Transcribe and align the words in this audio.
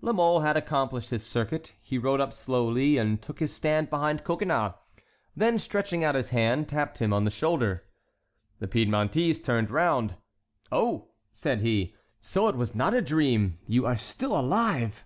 La 0.00 0.12
Mole 0.12 0.38
had 0.38 0.56
accomplished 0.56 1.10
his 1.10 1.26
circuit. 1.26 1.72
He 1.82 1.98
rode 1.98 2.20
up 2.20 2.32
slowly 2.32 2.96
and 2.96 3.20
took 3.20 3.40
his 3.40 3.52
stand 3.52 3.90
behind 3.90 4.22
Coconnas; 4.22 4.74
then 5.34 5.58
stretching 5.58 6.04
out 6.04 6.14
his 6.14 6.28
hand 6.28 6.68
tapped 6.68 6.98
him 6.98 7.12
on 7.12 7.24
the 7.24 7.30
shoulder. 7.32 7.82
The 8.60 8.68
Piedmontese 8.68 9.40
turned 9.40 9.68
round. 9.68 10.14
"Oh!" 10.70 11.08
said 11.32 11.62
he, 11.62 11.96
"so 12.20 12.46
it 12.46 12.54
was 12.54 12.72
not 12.72 12.94
a 12.94 13.02
dream! 13.02 13.58
You 13.66 13.84
are 13.84 13.96
still 13.96 14.38
alive!" 14.38 15.04